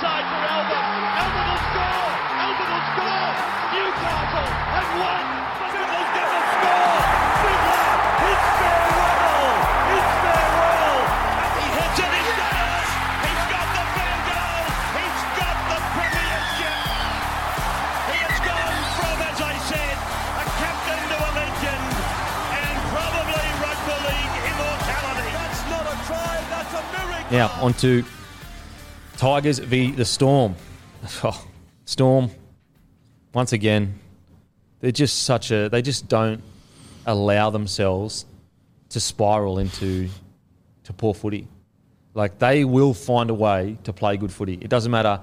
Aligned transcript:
Inside 0.00 0.24
for 0.32 0.40
Albert. 0.48 0.86
Albert 1.20 1.44
will 1.44 1.60
score. 1.60 2.08
Albert 2.40 2.72
will 2.72 2.86
score. 2.88 3.36
Newcastle 3.68 4.48
have 4.72 4.90
won. 4.96 5.24
Biddle's 5.76 6.10
going 6.16 6.32
to 6.32 6.40
score. 6.56 7.04
Fiddler. 7.44 7.84
It's 8.32 8.48
farewell. 8.56 9.44
It's 9.92 10.12
farewell. 10.24 11.04
And 11.36 11.52
he 11.52 11.66
hits 11.68 12.00
it. 12.00 12.08
He's. 12.16 12.32
He's 13.28 13.44
got 13.52 13.68
the 13.76 13.84
field 13.92 14.24
goal. 14.24 14.64
He's 14.96 15.20
got 15.36 15.56
the 15.68 15.78
premiership. 15.92 16.80
He 18.08 18.16
has 18.24 18.38
gone 18.40 18.80
from, 19.04 19.16
as 19.20 19.36
I 19.36 19.54
said, 19.68 19.96
a 20.00 20.44
captain 20.64 21.00
to 21.12 21.16
a 21.20 21.30
legend. 21.44 21.84
And 22.56 22.74
probably 22.88 23.48
rugby 23.60 23.96
league 24.08 24.36
immortality. 24.48 25.28
That's 25.28 25.60
not 25.68 25.84
a 25.84 25.96
try. 26.08 26.40
That's 26.48 26.72
a 26.72 26.82
miracle. 26.88 27.36
Now, 27.36 27.52
on 27.60 27.76
to 27.84 28.00
Tigers 29.20 29.58
v. 29.58 29.90
the 29.90 30.06
Storm. 30.06 30.56
Oh, 31.22 31.46
Storm, 31.84 32.30
once 33.34 33.52
again, 33.52 33.98
they're 34.80 34.92
just 34.92 35.24
such 35.24 35.50
a. 35.50 35.68
They 35.68 35.82
just 35.82 36.08
don't 36.08 36.42
allow 37.04 37.50
themselves 37.50 38.24
to 38.88 38.98
spiral 38.98 39.58
into 39.58 40.08
to 40.84 40.92
poor 40.94 41.12
footy. 41.12 41.48
Like, 42.14 42.38
they 42.38 42.64
will 42.64 42.94
find 42.94 43.28
a 43.28 43.34
way 43.34 43.76
to 43.84 43.92
play 43.92 44.16
good 44.16 44.32
footy. 44.32 44.54
It 44.54 44.70
doesn't 44.70 44.90
matter 44.90 45.20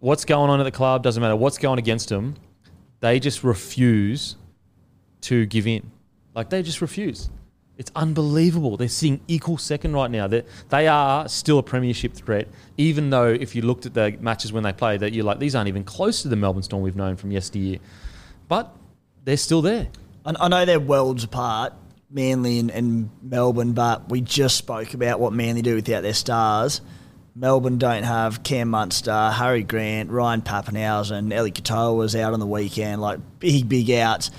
what's 0.00 0.26
going 0.26 0.50
on 0.50 0.60
at 0.60 0.64
the 0.64 0.70
club, 0.70 1.02
doesn't 1.02 1.22
matter 1.22 1.34
what's 1.34 1.56
going 1.56 1.78
against 1.78 2.10
them. 2.10 2.34
They 3.00 3.18
just 3.18 3.42
refuse 3.42 4.36
to 5.22 5.46
give 5.46 5.66
in. 5.66 5.90
Like, 6.34 6.50
they 6.50 6.62
just 6.62 6.82
refuse. 6.82 7.30
It's 7.78 7.90
unbelievable. 7.96 8.76
They're 8.76 8.88
sitting 8.88 9.20
equal 9.28 9.56
second 9.56 9.94
right 9.94 10.10
now. 10.10 10.26
They're, 10.26 10.44
they 10.68 10.88
are 10.88 11.26
still 11.28 11.58
a 11.58 11.62
premiership 11.62 12.12
threat, 12.12 12.48
even 12.76 13.10
though 13.10 13.28
if 13.28 13.54
you 13.54 13.62
looked 13.62 13.86
at 13.86 13.94
the 13.94 14.16
matches 14.20 14.52
when 14.52 14.62
they 14.62 14.72
play, 14.72 14.98
that 14.98 15.12
you're 15.12 15.24
like, 15.24 15.38
these 15.38 15.54
aren't 15.54 15.68
even 15.68 15.84
close 15.84 16.22
to 16.22 16.28
the 16.28 16.36
Melbourne 16.36 16.62
Storm 16.62 16.82
we've 16.82 16.96
known 16.96 17.16
from 17.16 17.30
yesteryear. 17.30 17.78
But 18.48 18.74
they're 19.24 19.36
still 19.36 19.62
there. 19.62 19.88
I, 20.24 20.34
I 20.38 20.48
know 20.48 20.64
they're 20.64 20.78
worlds 20.78 21.24
apart, 21.24 21.72
Manly 22.10 22.58
and, 22.58 22.70
and 22.70 23.10
Melbourne, 23.22 23.72
but 23.72 24.08
we 24.10 24.20
just 24.20 24.56
spoke 24.58 24.92
about 24.92 25.18
what 25.18 25.32
Manly 25.32 25.62
do 25.62 25.74
without 25.74 26.02
their 26.02 26.14
stars. 26.14 26.82
Melbourne 27.34 27.78
don't 27.78 28.02
have 28.02 28.42
Cam 28.42 28.68
Munster, 28.68 29.30
Harry 29.30 29.62
Grant, 29.62 30.10
Ryan 30.10 30.42
Papenhuyzen, 30.42 31.32
Ellie 31.32 31.50
Katoa 31.50 31.96
was 31.96 32.14
out 32.14 32.34
on 32.34 32.40
the 32.40 32.46
weekend, 32.46 33.00
like 33.00 33.18
big, 33.38 33.68
big 33.68 33.90
outs. 33.90 34.30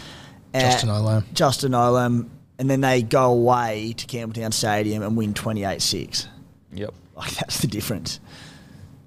Uh, 0.53 0.59
Justin 0.59 0.90
Olam. 0.90 1.34
Justin 1.34 1.72
Olam. 1.72 2.30
And 2.63 2.69
then 2.69 2.79
they 2.79 3.01
go 3.01 3.29
away 3.34 3.94
to 3.97 4.07
Campbelltown 4.07 4.53
Stadium 4.53 5.03
and 5.03 5.18
win 5.18 5.34
28 5.34 5.81
6. 5.81 6.29
Yep. 6.72 6.94
Like, 7.13 7.31
that's 7.35 7.59
the 7.59 7.68
difference. 7.68 8.22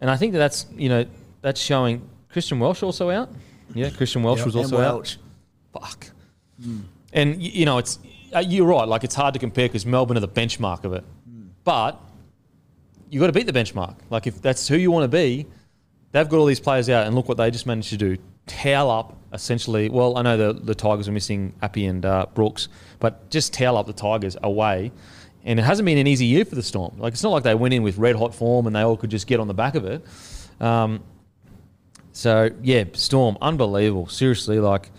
And 0.03 0.11
I 0.11 0.19
think 0.19 0.35
that 0.35 0.39
that's, 0.41 0.67
you 0.77 0.91
know, 0.91 1.07
that's 1.41 1.59
showing 1.59 2.07
Christian 2.29 2.61
Welch 2.61 2.83
also 2.83 3.09
out. 3.09 3.31
Yeah, 3.75 3.89
Christian 3.89 4.23
Welch 4.23 4.41
Yep. 4.41 4.45
was 4.47 4.57
also 4.57 4.77
Welch. 4.77 5.17
out. 5.75 5.81
Fuck. 5.83 6.11
And, 7.15 7.43
you 7.43 7.65
know, 7.65 7.79
it's 7.79 7.99
uh, 8.35 8.41
you're 8.41 8.67
right. 8.67 8.87
Like, 8.87 9.05
it's 9.05 9.15
hard 9.15 9.33
to 9.33 9.41
compare 9.41 9.69
because 9.69 9.87
Melbourne 9.87 10.19
are 10.19 10.21
the 10.21 10.29
benchmark 10.29 10.85
of 10.85 10.93
it. 10.93 11.05
But 11.65 11.99
you've 13.09 13.23
got 13.23 13.29
to 13.29 13.33
beat 13.33 13.47
the 13.47 13.59
benchmark. 13.59 13.97
Like, 14.11 14.27
if 14.27 14.43
that's 14.43 14.69
who 14.69 14.77
you 14.77 14.91
want 14.91 15.05
to 15.05 15.09
be, 15.09 15.47
they've 16.13 16.29
got 16.29 16.37
all 16.37 16.45
these 16.45 16.61
players 16.61 16.91
out, 16.91 17.07
and 17.07 17.15
look 17.17 17.27
what 17.27 17.39
they 17.39 17.51
just 17.51 17.65
managed 17.65 17.89
to 17.89 17.97
do. 17.97 18.19
Towel 18.47 18.91
up, 18.91 19.17
essentially. 19.33 19.89
Well, 19.89 20.17
I 20.17 20.23
know 20.23 20.37
the, 20.37 20.53
the 20.53 20.75
Tigers 20.75 21.09
are 21.09 21.13
missing 21.13 21.55
Api 21.63 21.87
and 21.87 22.05
uh, 22.05 22.27
Brooks, 22.35 22.69
but 23.01 23.29
just 23.31 23.53
towel 23.53 23.77
up 23.77 23.87
the 23.87 23.93
Tigers 23.93 24.37
away. 24.43 24.93
And 25.45 25.61
it 25.61 25.63
hasn't 25.63 25.87
been 25.87 25.99
an 25.99 26.07
easy 26.07 26.27
year 26.27 26.45
for 26.45 26.55
the 26.55 26.63
Storm. 26.63 26.95
Like, 26.99 27.13
it's 27.13 27.23
not 27.23 27.31
like 27.31 27.45
they 27.45 27.55
went 27.55 27.75
in 27.75 27.83
with 27.83 27.99
red 27.99 28.17
hot 28.17 28.35
form 28.35 28.67
and 28.67 28.75
they 28.75 28.81
all 28.81 28.97
could 28.97 29.11
just 29.11 29.27
get 29.27 29.39
on 29.39 29.47
the 29.49 29.55
back 29.55 29.75
of 29.75 29.85
it. 29.85 30.05
Um, 30.61 31.03
so, 32.13 32.51
yeah, 32.63 32.85
Storm, 32.95 33.37
unbelievable. 33.41 34.09
Seriously, 34.09 34.59
like, 34.59 34.91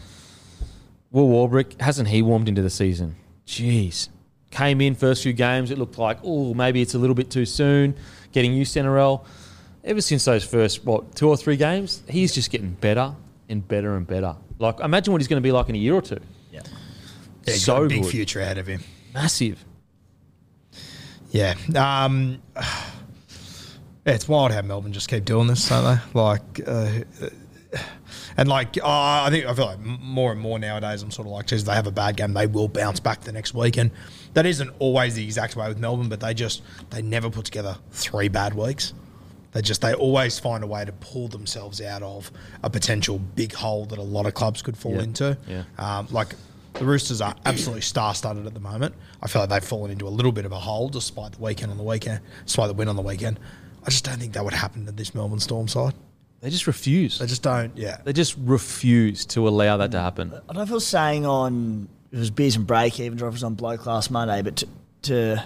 Will 1.12 1.28
Warbrick, 1.28 1.80
hasn't 1.82 2.10
he 2.10 2.22
warmed 2.22 2.48
into 2.48 2.62
the 2.62 2.70
season? 2.70 3.16
Jeez. 3.46 4.10
Came 4.52 4.82
in 4.82 4.96
first 4.96 5.24
few 5.24 5.34
games, 5.34 5.72
it 5.72 5.78
looked 5.78 5.98
like, 5.98 6.20
oh, 6.24 6.54
maybe 6.54 6.82
it's 6.82 6.94
a 6.94 7.00
little 7.00 7.16
bit 7.16 7.30
too 7.30 7.46
soon, 7.46 7.96
getting 8.32 8.54
used 8.54 8.74
to 8.74 8.82
NRL. 8.82 9.26
Ever 9.84 10.02
since 10.02 10.26
those 10.26 10.44
first, 10.46 10.86
what, 10.86 11.16
two 11.16 11.28
or 11.28 11.38
three 11.38 11.58
games, 11.58 12.04
he's 12.08 12.34
just 12.34 12.52
getting 12.52 12.72
better 12.72 13.16
and 13.50 13.68
better 13.68 13.96
and 13.96 14.06
better. 14.06 14.36
Like, 14.60 14.80
imagine 14.80 15.12
what 15.12 15.22
he's 15.22 15.28
going 15.28 15.42
to 15.42 15.48
be 15.48 15.52
like 15.52 15.70
in 15.70 15.76
a 15.76 15.80
year 15.80 15.96
or 15.96 16.02
two. 16.02 16.20
Yeah. 16.52 16.62
Yeah, 17.46 17.54
he's 17.54 17.64
so 17.64 17.76
got 17.76 17.84
a 17.84 17.88
big 17.88 18.04
good. 18.04 18.12
future 18.12 18.42
ahead 18.42 18.58
of 18.58 18.68
him. 18.68 18.82
Massive. 19.14 19.64
Yeah. 21.32 21.56
Um, 21.76 22.42
it's 24.06 24.28
wild 24.28 24.52
how 24.52 24.62
Melbourne 24.62 24.94
just 24.94 25.10
keep 25.10 25.26
doing 25.26 25.48
this, 25.48 25.68
don't 25.70 25.84
they? 25.84 26.20
Like, 26.20 26.62
uh, 26.66 27.00
and 28.38 28.48
like, 28.48 28.78
oh, 28.78 28.84
I 28.86 29.30
think 29.32 29.46
I 29.46 29.54
feel 29.54 29.66
like 29.66 29.80
more 29.80 30.32
and 30.32 30.40
more 30.40 30.60
nowadays, 30.60 31.02
I'm 31.02 31.12
sort 31.12 31.28
of 31.28 31.34
like, 31.34 31.48
geez, 31.48 31.64
they 31.64 31.74
have 31.74 31.88
a 31.88 31.92
bad 31.92 32.18
game, 32.18 32.34
they 32.34 32.48
will 32.48 32.68
bounce 32.68 33.00
back 33.00 33.22
the 33.22 33.32
next 33.32 33.54
week. 33.54 33.78
And 33.78 33.92
that 34.34 34.46
isn't 34.46 34.70
always 34.80 35.16
the 35.16 35.24
exact 35.24 35.56
way 35.56 35.68
with 35.68 35.80
Melbourne, 35.80 36.10
but 36.10 36.20
they 36.20 36.34
just, 36.34 36.62
they 36.92 37.02
never 37.02 37.30
put 37.30 37.46
together 37.46 37.78
three 37.92 38.28
bad 38.28 38.54
weeks. 38.54 38.94
They 39.54 39.62
just, 39.62 39.82
they 39.82 39.94
always 39.94 40.38
find 40.40 40.64
a 40.64 40.68
way 40.68 40.84
to 40.86 40.92
pull 40.92 41.28
themselves 41.30 41.82
out 41.82 42.04
of 42.04 42.32
a 42.64 42.70
potential 42.70 43.18
big 43.18 43.54
hole 43.54 43.86
that 43.88 43.98
a 43.98 44.04
lot 44.04 44.26
of 44.26 44.34
clubs 44.34 44.62
could 44.62 44.78
fall 44.78 44.94
Yeah. 44.96 45.02
into. 45.04 45.38
Yeah. 45.48 45.64
Um, 45.78 46.08
like, 46.12 46.36
the 46.74 46.86
Roosters 46.86 47.22
are 47.22 47.34
absolutely 47.46 47.82
star-studded 47.82 48.46
at 48.46 48.54
the 48.54 48.60
moment. 48.60 48.94
I 49.24 49.28
feel 49.28 49.42
like 49.42 49.50
they've 49.50 49.64
fallen 49.64 49.90
into 49.90 50.08
a 50.08 50.10
little 50.10 50.32
bit 50.32 50.46
of 50.46 50.52
a 50.52 50.60
hole 50.60 50.90
despite 50.90 51.32
the 51.32 51.42
weekend 51.42 51.72
on 51.72 51.78
the 51.78 51.84
weekend, 51.84 52.20
despite 52.46 52.68
the 52.68 52.74
win 52.76 52.88
on 52.88 52.96
the 52.96 53.02
weekend. 53.02 53.40
I 53.84 53.90
just 53.90 54.04
don't 54.06 54.18
think 54.20 54.34
that 54.34 54.44
would 54.44 54.54
happen 54.54 54.86
to 54.86 54.92
this 54.92 55.16
Melbourne 55.16 55.40
Storm 55.40 55.68
side. 55.68 55.94
They 56.42 56.52
just 56.52 56.68
refuse. 56.68 57.18
They 57.18 57.26
just 57.26 57.42
don't. 57.42 57.76
Yeah. 57.76 57.98
They 58.04 58.14
just 58.14 58.36
refuse 58.38 59.26
to 59.28 59.48
allow 59.48 59.78
that 59.78 59.90
to 59.92 60.00
happen. 60.00 60.32
I 60.34 60.38
don't 60.54 60.56
know 60.58 60.62
if 60.62 60.70
I 60.72 60.74
was 60.76 60.86
saying 60.86 61.26
on 61.26 61.88
it 62.12 62.18
was 62.20 62.30
beers 62.30 62.56
and 62.58 62.68
break 62.68 63.00
even, 63.00 63.20
or 63.22 63.28
if 63.28 63.32
it 63.32 63.36
was 63.38 63.44
on 63.44 63.56
bloke 63.56 63.86
last 63.88 64.12
Monday, 64.12 64.42
but 64.44 64.58
to, 64.58 64.68
to 65.04 65.44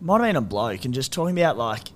might 0.00 0.18
have 0.18 0.28
been 0.28 0.36
on 0.36 0.44
bloke 0.44 0.84
and 0.84 0.94
just 0.94 1.12
talking 1.12 1.36
about 1.36 1.58
like 1.58 1.88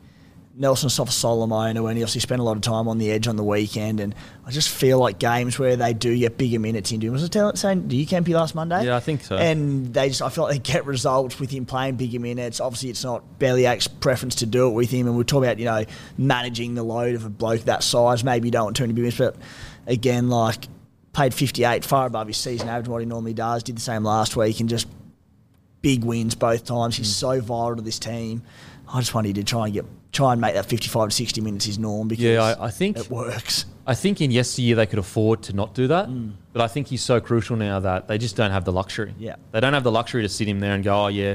Nelson 0.57 0.89
Asofa-Solomona, 0.89 1.83
when 1.83 1.97
he 1.97 2.03
obviously 2.03 2.21
spent 2.21 2.41
a 2.41 2.45
lot 2.45 2.57
of 2.57 2.63
time 2.63 2.87
on 2.87 2.99
the 2.99 3.11
edge 3.11 3.27
on 3.27 3.35
the 3.35 3.43
weekend, 3.43 3.99
and 3.99 4.15
I 4.47 4.53
just 4.53 4.69
feel 4.69 5.01
like 5.01 5.19
games 5.19 5.59
where 5.59 5.75
they 5.75 5.93
do 5.93 6.17
get 6.17 6.39
bigger 6.39 6.61
minutes 6.61 6.93
into 6.93 7.09
him. 7.09 7.13
Was 7.13 7.29
I 7.37 7.55
saying 7.55 7.89
do 7.89 7.97
you 7.97 8.07
campy 8.07 8.35
last 8.35 8.55
Monday? 8.55 8.85
Yeah, 8.85 8.97
I 8.97 9.01
think 9.01 9.25
so. 9.25 9.37
And 9.37 9.93
they 9.93 10.09
just 10.09 10.23
I 10.23 10.29
feel 10.29 10.45
like 10.45 10.53
they 10.63 10.73
get 10.73 10.87
results 10.87 11.41
with 11.41 11.51
him 11.51 11.67
playing 11.67 11.97
bigger 11.97 12.21
minutes. 12.21 12.61
Obviously, 12.61 12.91
it's 12.91 13.03
not 13.03 13.39
Bellamy's 13.41 13.89
preference 13.89 14.37
to 14.37 14.47
do 14.47 14.69
it 14.69 14.73
with 14.73 14.91
him, 14.91 15.09
and 15.09 15.17
we 15.17 15.25
talk 15.25 15.43
about 15.43 15.59
you 15.59 15.65
know 15.65 15.85
managing 16.17 16.75
the 16.75 16.85
load 16.85 17.17
of 17.17 17.25
a 17.25 17.31
bloke 17.31 17.63
that 17.63 17.83
size. 17.83 18.23
Maybe 18.23 18.49
you 18.49 18.53
don't 18.53 18.65
want 18.65 18.77
too 18.77 18.85
many 18.85 18.93
big 18.93 19.03
minutes, 19.03 19.19
but 19.19 19.37
again, 19.89 20.29
like 20.29 20.69
paid 21.13 21.35
58, 21.35 21.85
far 21.85 22.07
above 22.07 22.29
his 22.29 22.37
season 22.37 22.69
average, 22.69 22.89
what 22.89 22.99
he 22.99 23.07
normally 23.07 23.35
does. 23.35 23.65
Did 23.65 23.77
the 23.77 23.81
same 23.81 24.05
last 24.05 24.37
week, 24.37 24.61
and 24.61 24.69
just 24.69 24.87
big 25.85 26.03
wins 26.03 26.35
both 26.35 26.65
times. 26.65 26.97
He's 26.97 27.09
mm. 27.09 27.13
so 27.13 27.41
vital 27.41 27.77
to 27.77 27.83
this 27.83 27.99
team. 27.99 28.43
I 28.93 28.99
just 29.01 29.15
wanted 29.15 29.37
to 29.37 29.45
try 29.45 29.67
and 29.67 29.75
get 29.75 29.85
try 30.13 30.33
and 30.33 30.41
make 30.41 30.55
that 30.55 30.67
55 30.67 31.09
to 31.09 31.15
60 31.15 31.41
minutes 31.41 31.65
his 31.65 31.79
norm 31.79 32.09
because 32.09 32.25
Yeah, 32.25 32.43
I, 32.43 32.67
I 32.67 32.71
think 32.71 32.97
it 32.97 33.11
works. 33.11 33.67
I 33.87 33.95
think 33.95 34.21
in 34.21 34.31
yesteryear 34.31 34.77
they 34.77 34.87
could 34.87 34.99
afford 34.99 35.43
to 35.45 35.53
not 35.53 35.75
do 35.75 35.89
that, 35.89 36.09
mm. 36.09 36.33
but 36.53 36.63
I 36.63 36.69
think 36.69 36.87
he's 36.87 37.03
so 37.03 37.21
crucial 37.21 37.57
now 37.57 37.81
that 37.81 38.09
they 38.09 38.17
just 38.17 38.35
don't 38.35 38.51
have 38.51 38.65
the 38.65 38.73
luxury. 38.73 39.15
Yeah. 39.19 39.37
they 39.53 39.61
don't 39.61 39.75
have 39.75 39.85
the 39.85 39.93
luxury 39.93 40.23
to 40.23 40.29
sit 40.29 40.49
him 40.49 40.61
there 40.61 40.75
and 40.75 40.83
go, 40.83 41.05
oh 41.05 41.09
yeah, 41.09 41.35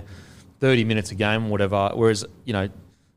thirty 0.59 0.83
minutes 0.83 1.11
a 1.11 1.15
game, 1.15 1.45
or 1.45 1.49
whatever. 1.49 1.91
Whereas 1.93 2.25
you 2.45 2.53
know, 2.53 2.63
a 2.63 2.71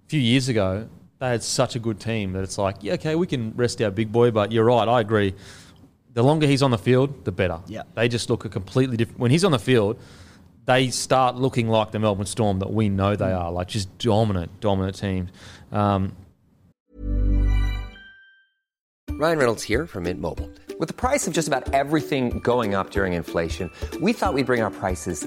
few 0.09 0.21
years 0.21 0.49
ago 0.49 0.89
they 1.19 1.29
had 1.29 1.43
such 1.43 1.77
a 1.77 1.79
good 1.79 2.01
team 2.01 2.33
that 2.33 2.43
it's 2.43 2.59
like, 2.59 2.77
yeah, 2.81 2.95
okay, 2.95 3.15
we 3.15 3.27
can 3.27 3.53
rest 3.57 3.81
our 3.81 3.91
big 3.91 4.11
boy, 4.11 4.33
but 4.33 4.51
you're 4.51 4.65
right, 4.65 4.89
I 4.89 5.01
agree. 5.01 5.35
The 6.15 6.23
longer 6.23 6.47
he's 6.47 6.63
on 6.63 6.73
the 6.73 6.79
field, 6.79 7.25
the 7.25 7.33
better. 7.33 7.61
Yeah. 7.69 7.85
they 7.95 8.09
just 8.09 8.29
look 8.29 8.45
a 8.45 8.49
completely 8.49 8.97
different. 8.97 9.21
When 9.21 9.31
he's 9.31 9.45
on 9.45 9.53
the 9.53 9.59
field, 9.59 9.99
they 10.65 10.91
start 10.91 11.37
looking 11.37 11.69
like 11.69 11.91
the 11.91 11.99
Melbourne 11.99 12.27
Storm 12.27 12.61
that 12.61 12.73
we 12.73 12.89
know 12.89 13.17
they 13.17 13.33
are, 13.33 13.51
like 13.51 13.69
just 13.69 13.97
dominant, 13.99 14.61
dominant 14.61 14.97
teams. 14.99 15.31
Um, 15.73 16.17
Ryan 19.11 19.39
Reynolds 19.39 19.63
here 19.63 19.87
from 19.87 20.05
Mint 20.05 20.21
Mobile. 20.21 20.51
With 20.79 20.89
the 20.89 20.95
price 20.95 21.27
of 21.29 21.35
just 21.35 21.47
about 21.47 21.73
everything 21.75 22.41
going 22.41 22.75
up 22.75 22.91
during 22.91 23.13
inflation, 23.13 23.71
we 24.01 24.13
thought 24.13 24.35
we'd 24.35 24.47
bring 24.47 24.63
our 24.63 24.71
prices 24.71 25.27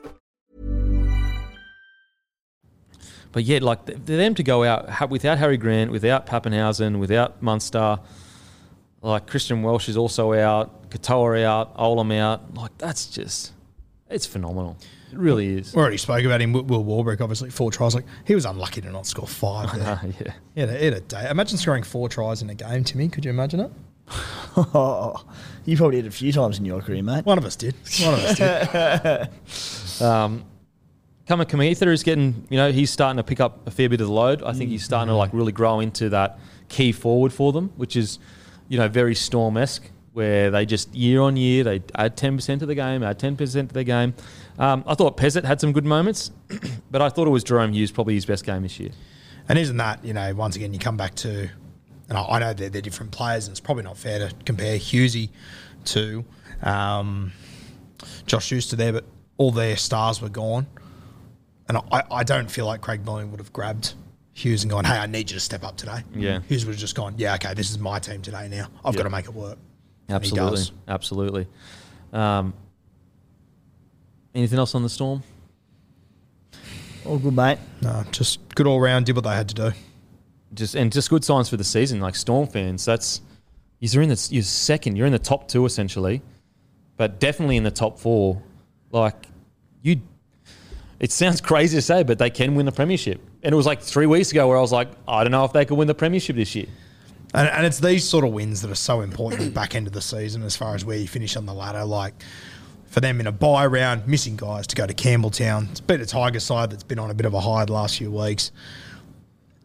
But 3.31 3.43
yet, 3.43 3.61
like 3.63 3.85
th- 3.85 3.97
for 3.99 4.13
them 4.13 4.35
to 4.35 4.43
go 4.43 4.63
out 4.63 4.89
ha- 4.89 5.05
without 5.05 5.37
Harry 5.37 5.57
Grant, 5.57 5.91
without 5.91 6.25
Papenhuyzen, 6.25 6.99
without 6.99 7.41
Munster, 7.41 7.99
like 9.01 9.27
Christian 9.27 9.63
Welch 9.63 9.87
is 9.89 9.97
also 9.97 10.33
out, 10.33 10.89
Katoa 10.89 11.43
out, 11.43 11.75
Olam 11.77 12.17
out. 12.17 12.53
Like 12.53 12.77
that's 12.77 13.05
just, 13.07 13.53
it's 14.09 14.25
phenomenal. 14.25 14.77
It 15.11 15.17
really 15.17 15.57
is. 15.57 15.73
We 15.73 15.81
already 15.81 15.97
spoke 15.97 16.23
about 16.23 16.41
him. 16.41 16.53
Will 16.53 16.63
Will 16.63 16.83
Warbrick, 16.85 17.19
obviously, 17.21 17.49
four 17.49 17.71
tries. 17.71 17.95
Like 17.95 18.05
he 18.25 18.35
was 18.35 18.45
unlucky 18.45 18.81
to 18.81 18.89
not 18.91 19.05
score 19.05 19.27
five. 19.27 19.73
There. 19.77 19.87
Uh, 19.87 19.99
yeah. 20.19 20.33
He 20.55 20.61
had, 20.61 20.69
a, 20.69 20.77
he 20.77 20.85
had 20.85 20.93
a 20.93 21.01
day. 21.01 21.29
Imagine 21.29 21.57
scoring 21.57 21.83
four 21.83 22.07
tries 22.09 22.41
in 22.41 22.49
a 22.49 22.55
game, 22.55 22.83
Timmy. 22.83 23.09
Could 23.09 23.25
you 23.25 23.31
imagine 23.31 23.61
it? 23.61 23.71
Oh, 24.57 25.15
you 25.65 25.77
probably 25.77 26.01
did 26.01 26.07
a 26.07 26.11
few 26.11 26.31
times 26.31 26.59
in 26.59 26.65
your 26.65 26.81
career, 26.81 27.03
mate. 27.03 27.25
One 27.25 27.37
of 27.37 27.45
us 27.45 27.55
did. 27.55 27.75
One 28.01 28.13
of 28.13 28.19
us 28.19 28.37
did. 28.37 29.29
Um, 30.01 30.45
Kamikamica 31.27 31.87
is 31.87 32.03
getting, 32.03 32.47
you 32.49 32.57
know, 32.57 32.71
he's 32.71 32.89
starting 32.89 33.17
to 33.17 33.23
pick 33.23 33.39
up 33.39 33.67
a 33.67 33.71
fair 33.71 33.89
bit 33.89 34.01
of 34.01 34.07
the 34.07 34.13
load. 34.13 34.43
I 34.43 34.53
think 34.53 34.69
he's 34.69 34.83
starting 34.83 35.09
to 35.09 35.15
like 35.15 35.31
really 35.33 35.51
grow 35.51 35.79
into 35.79 36.09
that 36.09 36.39
key 36.67 36.91
forward 36.91 37.31
for 37.31 37.51
them, 37.51 37.71
which 37.75 37.95
is, 37.95 38.19
you 38.67 38.77
know, 38.77 38.87
very 38.87 39.15
Storm 39.15 39.57
esque, 39.57 39.89
where 40.13 40.51
they 40.51 40.65
just 40.65 40.93
year 40.93 41.21
on 41.21 41.37
year 41.37 41.63
they 41.63 41.81
add 41.95 42.17
ten 42.17 42.35
percent 42.35 42.59
to 42.61 42.65
the 42.65 42.75
game, 42.75 43.03
add 43.03 43.19
ten 43.19 43.35
percent 43.37 43.69
to 43.69 43.73
the 43.73 43.83
game. 43.83 44.13
Um, 44.57 44.83
I 44.87 44.95
thought 44.95 45.15
Pezet 45.15 45.43
had 45.43 45.61
some 45.61 45.71
good 45.71 45.85
moments, 45.85 46.31
but 46.91 47.01
I 47.01 47.09
thought 47.09 47.27
it 47.27 47.31
was 47.31 47.43
Jahrome 47.43 47.73
Hughes 47.73 47.91
probably 47.91 48.15
his 48.15 48.25
best 48.25 48.45
game 48.45 48.63
this 48.63 48.79
year. 48.79 48.91
And 49.47 49.57
isn't 49.57 49.77
that, 49.77 50.03
you 50.03 50.13
know, 50.13 50.33
once 50.35 50.55
again, 50.55 50.73
you 50.73 50.79
come 50.79 50.97
back 50.97 51.15
to, 51.15 51.49
and 52.09 52.17
I, 52.17 52.23
I 52.23 52.39
know 52.39 52.53
they're, 52.53 52.69
they're 52.69 52.81
different 52.81 53.11
players, 53.11 53.47
and 53.47 53.53
it's 53.53 53.59
probably 53.59 53.83
not 53.83 53.97
fair 53.97 54.19
to 54.19 54.35
compare 54.45 54.77
Hughesy 54.77 55.29
to 55.85 56.25
um, 56.61 57.31
Josh 58.25 58.45
Schuster 58.45 58.75
there, 58.75 58.93
but 58.93 59.05
all 59.37 59.51
their 59.51 59.77
stars 59.77 60.21
were 60.21 60.29
gone. 60.29 60.67
And 61.71 61.79
I, 61.89 62.03
I 62.11 62.23
don't 62.25 62.51
feel 62.51 62.65
like 62.65 62.81
Craig 62.81 63.05
Bellamy 63.05 63.29
would 63.29 63.39
have 63.39 63.53
grabbed 63.53 63.93
Hughes 64.33 64.63
and 64.63 64.69
gone, 64.69 64.83
hey, 64.83 64.97
I 64.97 65.05
need 65.05 65.31
you 65.31 65.35
to 65.35 65.39
step 65.39 65.63
up 65.63 65.77
today. 65.77 66.03
Yeah. 66.13 66.41
Hughes 66.49 66.65
would 66.65 66.73
have 66.73 66.81
just 66.81 66.95
gone, 66.95 67.15
yeah, 67.17 67.35
okay, 67.35 67.53
this 67.53 67.71
is 67.71 67.79
my 67.79 67.97
team 67.97 68.21
today 68.21 68.49
now. 68.49 68.67
I've 68.83 68.93
got 68.97 69.03
to 69.03 69.09
make 69.09 69.23
it 69.23 69.33
work. 69.33 69.57
And 70.09 70.21
he 70.21 70.31
Absolutely, 70.31 70.57
does. 70.57 70.71
absolutely. 70.89 71.47
Um, 72.11 72.53
anything 74.35 74.59
else 74.59 74.75
on 74.75 74.83
the 74.83 74.89
Storm? 74.89 75.23
All 77.05 77.17
good, 77.17 77.37
mate. 77.37 77.57
No, 77.81 78.03
just 78.11 78.53
good 78.53 78.67
all 78.67 78.81
round, 78.81 79.05
did 79.05 79.15
what 79.15 79.23
they 79.23 79.29
had 79.33 79.47
to 79.47 79.55
do. 79.55 79.71
just 80.53 80.75
and 80.75 80.91
just 80.91 81.09
good 81.09 81.23
signs 81.23 81.47
for 81.47 81.55
the 81.55 81.63
season. 81.63 82.01
Like 82.01 82.15
Storm 82.15 82.47
fans, 82.47 82.83
that's 82.83 83.21
you're 83.79 84.03
in 84.03 84.09
the 84.09 84.27
you're 84.29 84.43
second. 84.43 84.97
You're 84.97 85.07
in 85.07 85.13
the 85.13 85.19
top 85.19 85.47
two 85.47 85.65
essentially, 85.65 86.21
but 86.97 87.21
definitely 87.21 87.55
in 87.55 87.63
the 87.63 87.71
top 87.71 87.97
four. 87.97 88.43
Like 88.91 89.27
you, 89.81 90.01
it 91.01 91.11
sounds 91.11 91.41
crazy 91.41 91.77
to 91.77 91.81
say, 91.81 92.03
but 92.03 92.19
they 92.19 92.29
can 92.29 92.53
win 92.53 92.67
the 92.67 92.71
premiership. 92.71 93.19
And 93.41 93.51
it 93.51 93.55
was 93.55 93.65
like 93.65 93.81
three 93.81 94.05
weeks 94.05 94.31
ago 94.31 94.47
where 94.47 94.55
I 94.55 94.61
was 94.61 94.71
like, 94.71 94.87
I 95.07 95.23
don't 95.23 95.31
know 95.31 95.43
if 95.45 95.51
they 95.51 95.65
could 95.65 95.75
win 95.75 95.87
the 95.87 95.95
premiership 95.95 96.35
this 96.35 96.53
year. 96.53 96.67
And, 97.33 97.49
and 97.49 97.65
it's 97.65 97.79
these 97.79 98.07
sort 98.07 98.23
of 98.23 98.31
wins 98.31 98.61
that 98.61 98.69
are 98.69 98.75
so 98.75 99.01
important 99.01 99.41
at 99.41 99.45
the 99.45 99.51
back 99.51 99.73
end 99.73 99.87
of 99.87 99.93
the 99.93 100.01
season 100.01 100.43
as 100.43 100.55
far 100.55 100.75
as 100.75 100.85
where 100.85 100.97
you 100.97 101.07
finish 101.07 101.35
on 101.35 101.47
the 101.47 101.55
ladder. 101.55 101.83
Like 101.85 102.13
for 102.85 102.99
them 102.99 103.19
in 103.19 103.25
a 103.25 103.31
bye 103.31 103.65
round, 103.65 104.07
missing 104.07 104.35
guys 104.35 104.67
to 104.67 104.75
go 104.75 104.85
to 104.85 104.93
Campbelltown. 104.93 105.71
It's 105.71 105.79
been 105.79 106.01
a 106.01 106.05
Tiger 106.05 106.39
side 106.39 106.69
that's 106.69 106.83
been 106.83 106.99
on 106.99 107.09
a 107.09 107.15
bit 107.15 107.25
of 107.25 107.33
a 107.33 107.39
high 107.39 107.65
the 107.65 107.73
last 107.73 107.97
few 107.97 108.11
weeks. 108.11 108.51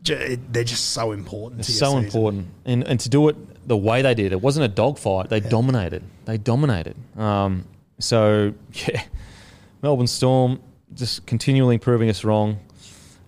They're 0.04 0.64
just 0.64 0.90
so 0.90 1.12
important. 1.12 1.60
It's 1.60 1.78
so 1.78 1.86
season. 1.86 2.04
important, 2.04 2.46
and 2.64 2.84
and 2.84 3.00
to 3.00 3.08
do 3.08 3.28
it 3.28 3.36
the 3.68 3.76
way 3.76 4.00
they 4.02 4.14
did, 4.14 4.30
it 4.30 4.40
wasn't 4.40 4.64
a 4.64 4.68
dogfight. 4.68 5.28
They 5.28 5.40
dominated. 5.40 6.04
They 6.24 6.38
dominated. 6.38 6.94
Um, 7.18 7.64
so 7.98 8.54
yeah, 8.72 9.02
Melbourne 9.82 10.06
Storm 10.06 10.60
just 10.96 11.26
continually 11.26 11.78
proving 11.78 12.10
us 12.10 12.25
wrong, 12.25 12.58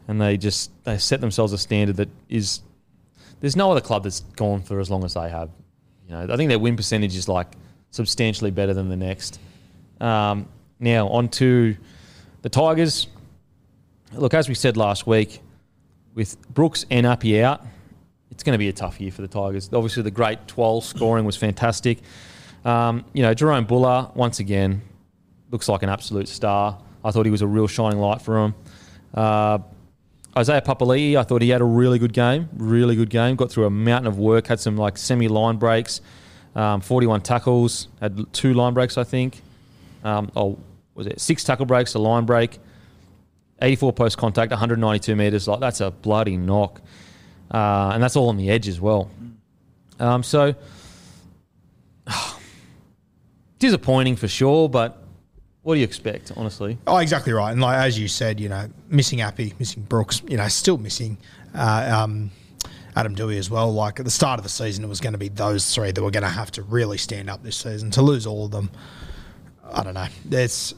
and 0.09 0.21
they 0.21 0.37
just 0.37 0.71
they 0.85 0.99
set 0.99 1.21
themselves 1.21 1.53
a 1.53 1.59
standard 1.59 1.97
that 1.97 2.09
is 2.29 2.63
there's 3.41 3.57
no 3.57 3.71
other 3.71 3.81
club 3.81 4.03
that's 4.03 4.21
gone 4.21 4.63
for 4.63 4.81
as 4.81 4.91
long 4.91 5.05
as 5.05 5.15
they 5.15 5.29
have. 5.29 5.51
You 6.09 6.15
know, 6.15 6.27
I 6.31 6.37
think 6.37 6.49
their 6.49 6.59
win 6.59 6.77
percentage 6.77 7.15
is 7.15 7.29
like 7.29 7.49
substantially 7.91 8.51
better 8.51 8.75
than 8.75 8.89
the 8.89 8.97
next. 8.97 9.39
Um, 10.01 10.49
now 10.81 11.09
on 11.09 11.29
to 11.31 11.77
the 12.43 12.49
Tigers. 12.49 13.07
Look, 14.13 14.35
as 14.35 14.49
we 14.49 14.55
said 14.55 14.77
last 14.77 15.07
week, 15.07 15.41
with 16.15 16.37
Brooks 16.53 16.87
and 16.91 17.07
Api 17.07 17.43
out, 17.43 17.65
it's 18.31 18.43
going 18.43 18.55
to 18.55 18.59
be 18.59 18.69
a 18.69 18.73
tough 18.73 19.01
year 19.01 19.11
for 19.11 19.23
the 19.23 19.29
Tigers. 19.29 19.69
Obviously, 19.73 20.03
the 20.03 20.11
great 20.11 20.49
12 20.49 20.85
scoring 20.85 21.25
was 21.25 21.37
fantastic. 21.37 21.99
Um, 22.65 23.05
you 23.13 23.23
know, 23.23 23.35
Jahream 23.35 23.67
Bula, 23.67 24.13
once 24.15 24.39
again, 24.39 24.83
looks 25.51 25.69
like 25.69 25.83
an 25.83 25.89
absolute 25.89 26.29
star. 26.29 26.79
I 27.05 27.11
thought 27.11 27.27
he 27.27 27.31
was 27.31 27.43
a 27.43 27.47
real 27.47 27.67
shining 27.67 27.99
light 27.99 28.23
for 28.23 28.45
him. 28.45 28.55
Uh, 29.15 29.59
Isaiah 30.37 30.61
Papali'i, 30.61 31.17
I 31.17 31.23
thought 31.23 31.43
he 31.43 31.49
had 31.49 31.61
a 31.61 31.65
really 31.65 31.99
good 31.99 32.13
game, 32.13 32.49
really 32.57 32.95
good 32.95 33.11
game. 33.11 33.37
Got 33.37 33.51
through 33.51 33.65
a 33.65 33.71
mountain 33.71 34.07
of 34.07 34.19
work, 34.19 34.47
had 34.47 34.61
some 34.61 34.77
like 34.77 34.97
semi 34.97 35.29
line 35.29 35.57
breaks, 35.57 36.01
um, 36.55 36.81
41 36.81 37.23
tackles, 37.23 37.89
had 38.01 38.33
two 38.33 38.55
line 38.55 38.75
breaks, 38.75 38.97
I 38.99 39.05
think. 39.05 39.43
Um, 40.05 40.31
oh, 40.37 40.59
was 40.95 41.07
it 41.07 41.21
six 41.21 41.45
tackle 41.45 41.67
breaks, 41.67 41.95
a 41.95 41.99
line 41.99 42.25
break, 42.25 42.59
84 43.61 43.93
post 43.93 44.19
contact, 44.19 44.51
192 44.51 45.17
meters. 45.17 45.49
Like 45.49 45.61
that's 45.61 45.81
a 45.81 45.91
bloody 45.91 46.37
knock, 46.37 46.81
uh, 47.51 47.91
and 47.93 48.03
that's 48.03 48.17
all 48.17 48.29
on 48.29 48.37
the 48.37 48.51
edge 48.51 48.69
as 48.69 48.81
well. 48.81 49.11
Um, 49.99 50.23
so 50.23 50.55
disappointing 53.59 54.17
for 54.17 54.29
sure, 54.29 54.69
but 54.69 55.03
what 55.63 55.75
do 55.75 55.81
you 55.81 55.85
expect, 55.85 56.33
honestly? 56.37 56.79
Oh, 56.87 56.99
exactly 56.99 57.33
right. 57.33 57.53
And 57.53 57.61
like 57.61 57.79
as 57.79 57.99
you 57.99 58.09
said, 58.09 58.41
you 58.41 58.49
know, 58.49 58.69
missing 58.89 59.21
Api, 59.21 59.55
missing 59.59 59.83
Brooks, 59.83 60.23
you 60.27 60.37
know, 60.37 60.49
still 60.49 60.79
missing 60.79 61.19
uh, 61.55 62.03
um, 62.05 62.31
Adam 62.97 63.15
Doueihi 63.15 63.39
as 63.39 63.51
well. 63.51 63.73
Like 63.73 63.99
at 63.99 64.05
the 64.05 64.11
start 64.11 64.39
of 64.39 64.45
the 64.45 64.49
season, 64.49 64.85
it 64.85 64.89
was 64.89 65.01
going 65.01 65.13
to 65.13 65.19
be 65.19 65.29
those 65.29 65.75
three 65.75 65.93
that 65.93 66.03
were 66.03 66.11
going 66.11 66.23
to 66.23 66.29
have 66.29 66.51
to 66.53 66.63
really 66.63 66.99
stand 66.99 67.29
up 67.29 67.43
this 67.43 67.57
season. 67.57 67.91
To 67.93 68.03
lose 68.03 68.27
all 68.27 68.47
of 68.47 68.51
them, 68.51 68.71
I 69.71 69.83
don't 69.83 69.95
know. 69.95 70.07
It's. 70.31 70.75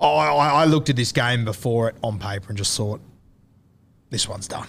I, 0.00 0.06
I 0.06 0.48
I 0.62 0.64
looked 0.64 0.90
at 0.90 0.96
this 0.96 1.12
game 1.12 1.44
before 1.44 1.88
it 1.88 1.96
on 2.02 2.18
paper 2.18 2.46
and 2.48 2.58
just 2.58 2.76
thought, 2.76 3.00
this 4.10 4.28
one's 4.28 4.48
done. 4.48 4.66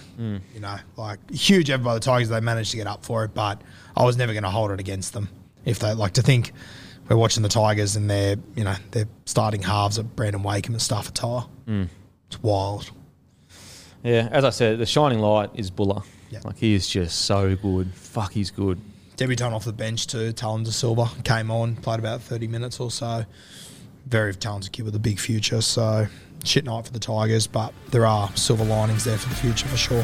You 0.54 0.60
know, 0.60 0.78
like 0.96 1.20
huge 1.32 1.70
effort 1.70 1.84
by 1.84 1.94
the 1.96 2.00
Tigers. 2.00 2.30
They 2.30 2.40
managed 2.40 2.72
to 2.72 2.78
get 2.78 2.88
up 2.88 3.04
for 3.04 3.24
it, 3.24 3.34
but 3.34 3.62
I 3.98 4.04
was 4.04 4.16
never 4.18 4.34
going 4.34 4.44
to 4.44 4.50
hold 4.50 4.72
it 4.72 4.80
against 4.80 5.14
them. 5.14 5.30
If 5.66 5.80
they 5.80 5.94
like 5.94 6.14
to 6.14 6.22
think 6.22 6.52
we're 7.10 7.18
watching 7.18 7.44
the 7.44 7.50
Tigers 7.50 7.96
and 7.96 8.10
they're, 8.10 8.38
you 8.56 8.64
know, 8.64 8.76
they're 8.92 9.08
starting 9.26 9.62
halves 9.62 9.98
of 9.98 10.16
Brandon 10.16 10.44
Wakeham 10.44 10.74
and 10.74 10.82
stuff 10.82 11.08
at 11.08 11.16
Tyre. 11.16 11.46
It's 12.28 12.42
wild. 12.42 12.92
Yeah, 14.04 14.28
as 14.32 14.44
I 14.44 14.50
said, 14.50 14.80
the 14.80 14.86
shining 14.86 15.20
light 15.20 15.50
is 15.54 15.70
Bula. 15.70 16.04
Yeah. 16.30 16.40
Like 16.44 16.58
he 16.58 16.74
is 16.74 16.88
just 16.88 17.26
so 17.26 17.56
good. 17.56 17.94
Fuck, 17.94 18.34
he's 18.34 18.52
good. 18.52 18.80
Debutant 19.16 19.54
off 19.54 19.66
the 19.66 19.74
bench 19.74 20.08
too, 20.08 20.34
Tallyn 20.34 20.66
Da 20.66 20.72
Silva 20.72 21.08
came 21.24 21.52
on, 21.52 21.76
played 21.76 22.00
about 22.00 22.22
30 22.22 22.48
minutes 22.48 22.80
or 22.80 22.90
so. 22.90 23.26
Very 24.08 24.34
talented 24.34 24.72
kid 24.72 24.84
with 24.84 24.96
a 24.96 25.00
big 25.00 25.20
future. 25.20 25.62
So 25.62 26.08
shit 26.44 26.66
night 26.66 26.86
for 26.86 26.92
the 26.92 27.00
Tigers, 27.00 27.48
but 27.48 27.74
there 27.92 28.06
are 28.06 28.36
silver 28.36 28.66
linings 28.66 29.04
there 29.04 29.18
for 29.18 29.30
the 29.30 29.36
future 29.36 29.68
for 29.68 29.78
sure. 29.78 30.04